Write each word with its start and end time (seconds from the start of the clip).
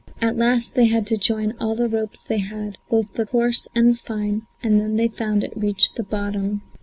At 0.19 0.35
last 0.35 0.73
they 0.73 0.85
had 0.87 1.05
to 1.05 1.15
join 1.15 1.53
all 1.59 1.75
the 1.75 1.87
ropes 1.87 2.23
they 2.23 2.39
had, 2.39 2.79
both 2.89 3.13
the 3.13 3.23
coarse 3.27 3.67
and 3.75 3.95
fine, 3.99 4.47
and 4.63 4.81
then 4.81 4.95
they 4.95 5.07
found 5.09 5.43
it 5.43 5.53
reached 5.55 5.95
the 5.95 6.01
bottom. 6.01 6.63